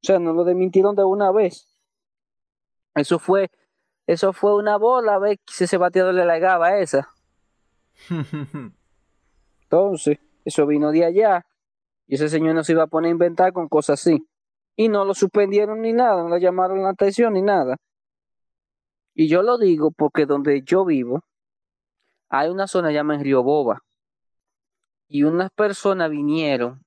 [0.03, 1.73] O sea, no lo desmintieron de una vez.
[2.95, 3.49] Eso fue,
[4.08, 7.08] eso fue una bola, a ver si ese bateador le lagaba a esa.
[9.63, 11.45] Entonces, eso vino de allá.
[12.10, 14.28] Y ese señor no se iba a poner a inventar con cosas así.
[14.76, 17.78] Y no lo suspendieron ni nada, no le llamaron la atención ni nada.
[19.13, 21.22] Y yo lo digo porque donde yo vivo,
[22.30, 23.84] hay una zona llamada Río Boba.
[25.08, 26.84] Y unas personas vinieron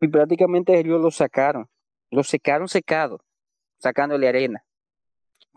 [0.00, 1.68] y prácticamente el río lo sacaron.
[2.10, 3.20] Lo secaron secado,
[3.78, 4.64] sacándole arena.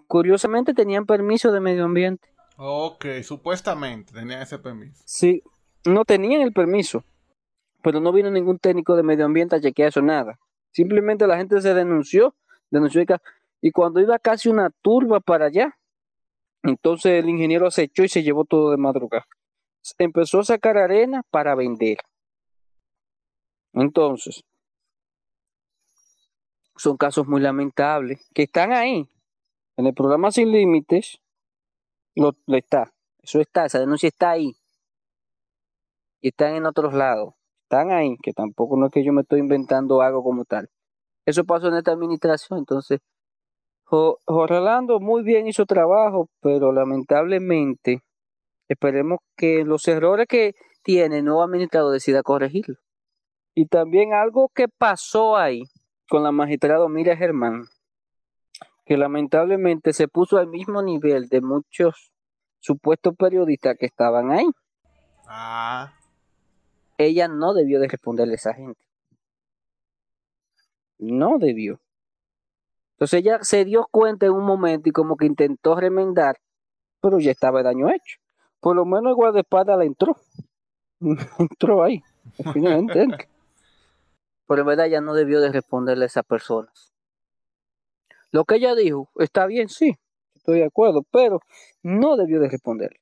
[0.08, 2.30] Curiosamente tenían permiso de medio ambiente.
[2.58, 5.02] Ok, supuestamente tenían ese permiso.
[5.06, 5.44] Sí,
[5.86, 7.06] no tenían el permiso,
[7.82, 10.40] pero no vino ningún técnico de medio ambiente a chequear eso, nada.
[10.72, 12.36] Simplemente la gente se denunció,
[12.70, 13.04] denunció
[13.62, 15.78] y cuando iba casi una turba para allá,
[16.64, 19.28] entonces el ingeniero acechó y se llevó todo de madrugada.
[19.98, 21.98] Empezó a sacar arena para vender.
[23.74, 24.44] Entonces,
[26.76, 29.10] son casos muy lamentables que están ahí.
[29.78, 31.20] En el programa Sin Límites,
[32.16, 32.94] lo, está.
[33.22, 34.56] Eso está, esa denuncia está ahí.
[36.22, 37.34] Y están en otros lados.
[37.70, 40.72] Están ahí, que tampoco no es que yo me estoy inventando algo como tal.
[41.24, 43.00] Eso pasó en esta administración, entonces
[43.84, 48.02] Jorge Orlando muy bien hizo trabajo, pero lamentablemente
[48.68, 52.78] esperemos que los errores que tiene el nuevo administrador decida corregirlo.
[53.54, 55.62] Y también algo que pasó ahí,
[56.10, 57.66] con la magistrada Mira Germán,
[58.84, 62.12] que lamentablemente se puso al mismo nivel de muchos
[62.58, 64.50] supuestos periodistas que estaban ahí.
[65.28, 65.94] Ah.
[67.00, 68.82] Ella no debió de responderle a esa gente.
[70.98, 71.80] No debió.
[72.92, 76.42] Entonces ella se dio cuenta en un momento y como que intentó remendar,
[77.00, 78.20] pero ya estaba el daño hecho.
[78.60, 80.18] Por lo menos el guardaespaldas la entró.
[81.40, 82.04] entró ahí.
[82.52, 83.30] Finalmente.
[84.46, 86.94] Pero en verdad ella no debió de responderle a esas personas.
[88.32, 89.98] Lo que ella dijo, está bien, sí,
[90.36, 91.40] estoy de acuerdo, pero
[91.82, 93.00] no debió de responderle.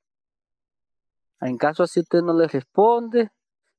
[1.41, 3.31] En caso así usted no le responde,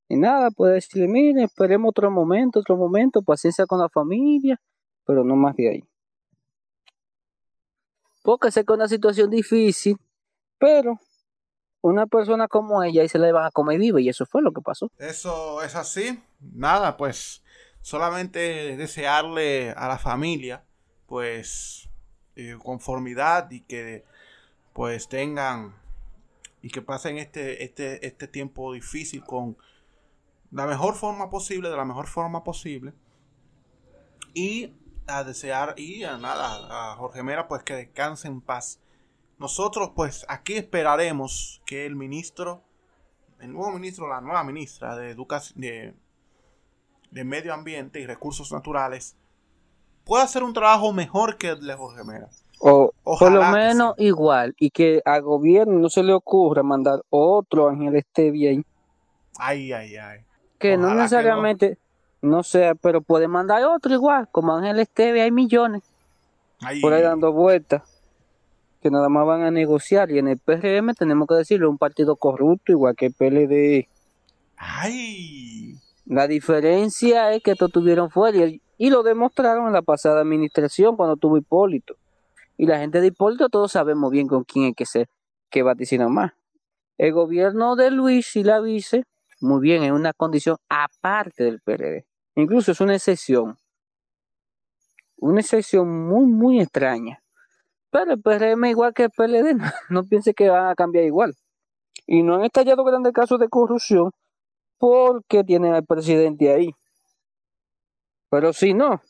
[0.09, 4.59] ni nada, puede decirle, mire, esperemos otro momento, otro momento, paciencia con la familia,
[5.05, 5.83] pero no más de ahí.
[8.23, 9.97] Porque sé que es una situación difícil,
[10.57, 10.99] pero
[11.81, 14.51] una persona como ella y se le van a comer viva y eso fue lo
[14.51, 14.91] que pasó.
[14.97, 16.21] Eso es así.
[16.39, 17.43] Nada, pues
[17.81, 20.63] solamente desearle a la familia
[21.07, 21.87] pues
[22.35, 24.03] eh, conformidad y que
[24.73, 25.75] pues tengan
[26.61, 29.57] y que pasen este, este, este tiempo difícil con
[30.51, 32.93] la mejor forma posible, de la mejor forma posible.
[34.33, 34.73] Y
[35.07, 38.79] a desear y a nada, a Jorge Mera pues que descanse en paz
[39.39, 42.61] nosotros pues aquí esperaremos que el ministro,
[43.39, 45.61] el nuevo ministro, la nueva ministra de Educación,
[47.11, 49.15] de, Medio Ambiente y Recursos Naturales,
[50.03, 52.29] pueda hacer un trabajo mejor que el de Jorge Mera.
[52.59, 57.69] O por lo menos igual, y que al gobierno no se le ocurra mandar otro
[57.69, 58.65] Ángel Estevia ahí.
[59.37, 60.19] Ay, ay, ay.
[60.59, 61.77] Que no necesariamente,
[62.21, 62.43] no.
[62.43, 65.83] sé, pero puede mandar otro igual, como Ángel Estevia hay millones.
[66.81, 67.83] Por ahí dando vueltas
[68.81, 70.11] que nada más van a negociar.
[70.11, 73.87] Y en el PRM tenemos que decirlo, un partido corrupto, igual que el PLD.
[74.57, 75.75] ¡Ay!
[76.05, 81.17] La diferencia es que estos tuvieron fuera y, lo demostraron en la pasada administración cuando
[81.17, 81.95] tuvo Hipólito.
[82.57, 85.07] Y la gente de Hipólito todos sabemos bien con quién hay que ser,
[85.49, 86.33] que vaticina más.
[86.97, 89.05] El gobierno de Luis y la vice,
[89.41, 92.05] muy bien, es una condición aparte del PRD.
[92.35, 93.57] Incluso es una excepción.
[95.17, 97.21] Una excepción muy, muy extraña.
[97.91, 99.57] Pero el PRM, igual que el PLD,
[99.89, 101.35] no, piense que van a cambiar igual.
[102.05, 104.11] Y no han estallado grandes casos de corrupción
[104.77, 106.71] porque tienen al presidente ahí.
[108.29, 109.01] Pero si no,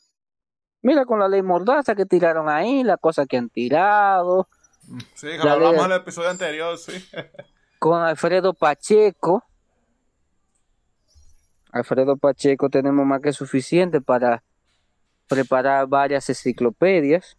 [0.82, 4.48] Mira con la ley Mordaza que tiraron ahí, la cosa que han tirado.
[5.14, 6.92] Sí, hablamos en el episodio anterior, sí.
[7.78, 9.44] con Alfredo Pacheco.
[11.72, 14.42] Alfredo Pacheco tenemos más que suficiente para
[15.28, 17.36] preparar varias enciclopedias.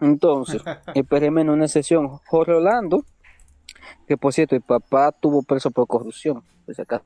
[0.00, 0.62] Entonces,
[0.94, 2.18] esperemos en una sesión.
[2.26, 3.04] Jorge Orlando,
[4.06, 7.02] que por cierto, el papá tuvo preso por corrupción, pues acá,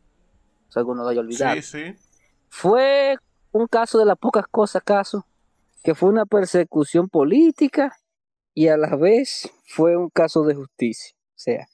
[0.68, 1.54] si alguno lo haya olvidado.
[1.56, 1.94] Sí, sí.
[2.48, 3.16] Fue
[3.52, 5.24] un caso de las pocas cosas, caso,
[5.82, 7.96] que fue una persecución política
[8.54, 11.14] y a la vez fue un caso de justicia.
[11.14, 11.68] O sea,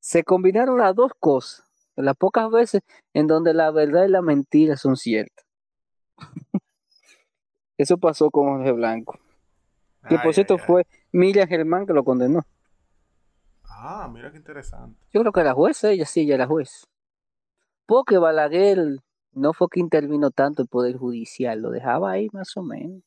[0.00, 1.64] se combinaron las dos cosas,
[2.02, 2.82] las pocas veces
[3.12, 5.44] en donde la verdad y la mentira son ciertas.
[7.78, 9.18] Eso pasó con Jorge Blanco.
[10.08, 12.44] Que por cierto fue Miriam Germán que lo condenó.
[13.64, 14.98] Ah, mira qué interesante.
[15.12, 16.86] Yo creo que era juez, ella sí, ella era juez.
[17.86, 18.98] Porque Balaguer
[19.32, 23.02] no fue que intervino tanto el Poder Judicial, lo dejaba ahí más o menos.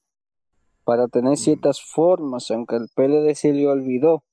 [0.84, 1.38] Para tener mm.
[1.38, 4.24] ciertas formas, aunque el PLD se le olvidó.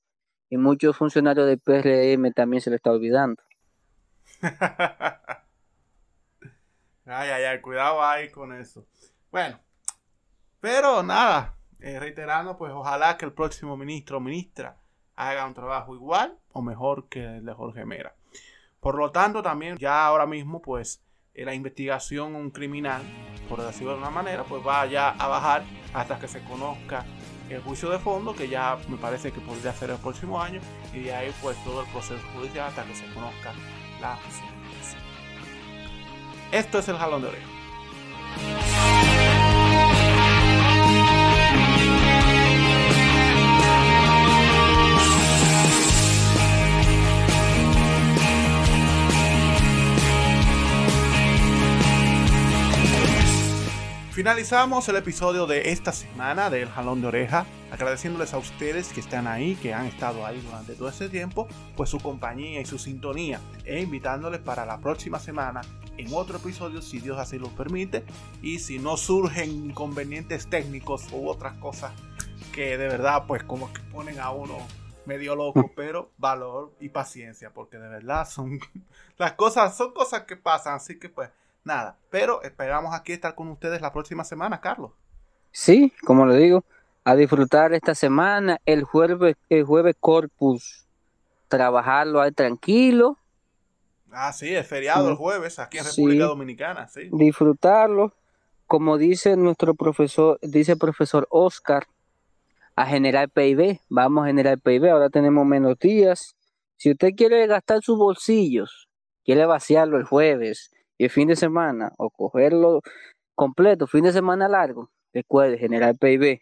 [0.49, 3.41] Y muchos funcionarios del PRM también se le está olvidando.
[7.05, 8.85] ay, ay, ay, cuidado ahí con eso.
[9.31, 9.59] Bueno,
[10.59, 14.77] pero nada, eh, reiterando, pues ojalá que el próximo ministro o ministra
[15.15, 18.15] haga un trabajo igual o mejor que el de Jorge Mera.
[18.79, 23.01] Por lo tanto, también ya ahora mismo, pues eh, la investigación un criminal,
[23.49, 25.63] por decirlo de una manera, pues va ya a bajar
[25.93, 27.05] hasta que se conozca
[27.49, 30.61] el juicio de fondo, que ya me parece que podría ser el próximo año,
[30.93, 33.53] y de ahí pues todo el proceso judicial hasta que se conozca
[33.99, 34.99] la sentencia.
[36.51, 38.78] Esto es el jalón de oreja.
[54.19, 59.27] Finalizamos el episodio de esta semana del Jalón de Oreja, agradeciéndoles a ustedes que están
[59.27, 61.47] ahí, que han estado ahí durante todo este tiempo,
[61.77, 65.61] pues su compañía y su sintonía, e invitándoles para la próxima semana
[65.95, 68.03] en otro episodio, si Dios así lo permite,
[68.41, 71.93] y si no surgen inconvenientes técnicos u otras cosas
[72.53, 74.57] que de verdad, pues como que ponen a uno
[75.05, 78.59] medio loco, pero valor y paciencia, porque de verdad son
[79.17, 81.29] las cosas, son cosas que pasan, así que pues
[81.63, 81.97] nada.
[82.09, 84.91] Pero esperamos aquí estar con ustedes la próxima semana, Carlos.
[85.51, 86.63] Sí, como le digo,
[87.03, 90.85] a disfrutar esta semana, el jueves, el jueves Corpus,
[91.47, 93.17] trabajarlo ahí tranquilo.
[94.11, 97.09] Ah, sí, es feriado el jueves aquí en República Dominicana, sí.
[97.11, 98.13] Disfrutarlo,
[98.65, 101.87] como dice nuestro profesor, dice el profesor Oscar,
[102.75, 106.35] a generar PIB, vamos a generar PIB, ahora tenemos menos días.
[106.77, 108.87] Si usted quiere gastar sus bolsillos,
[109.25, 112.81] quiere vaciarlo el jueves, y el fin de semana o cogerlo
[113.33, 116.41] completo, fin de semana largo, recuerde generar PIB.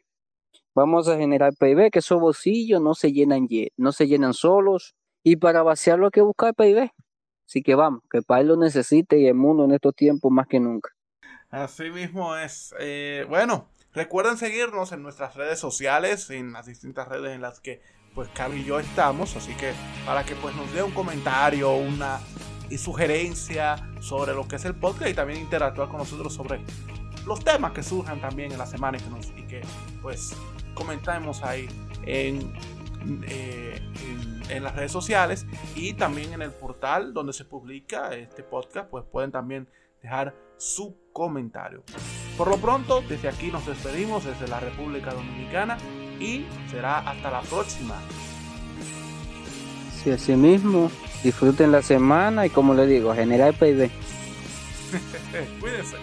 [0.74, 3.48] Vamos a generar PIB, que esos bolsillos no se llenan,
[3.78, 6.92] no se llenan solos y para vaciarlo hay que buscar PIB.
[7.48, 10.48] Así que vamos, que el país lo necesite y el mundo en estos tiempos más
[10.48, 10.90] que nunca.
[11.50, 12.74] Así mismo es.
[12.80, 17.82] Eh, bueno, recuerden seguirnos en nuestras redes sociales, en las distintas redes en las que
[18.16, 22.20] pues Cami y yo estamos, así que para que pues nos dé un comentario, una
[22.70, 26.62] y sugerencia sobre lo que es el podcast y también interactuar con nosotros sobre
[27.26, 29.62] los temas que surjan también en la semana y que, nos, y que
[30.02, 30.36] pues
[30.74, 31.68] comentamos ahí
[32.06, 32.54] en,
[33.28, 33.82] eh,
[34.50, 35.46] en, las redes sociales
[35.76, 39.68] y también en el portal donde se publica este podcast, pues pueden también
[40.02, 41.84] dejar su comentario.
[42.38, 45.78] Por lo pronto, desde aquí nos despedimos desde la República Dominicana
[46.20, 47.96] y será hasta la próxima.
[50.04, 50.90] Sí, así mismo.
[51.24, 53.90] Disfruten la semana y como les digo, generar PIB.
[55.60, 55.98] Cuídense.